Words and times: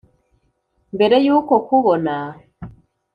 mbere 0.95 1.15
y’uko 1.25 1.53
kubona 1.67 2.15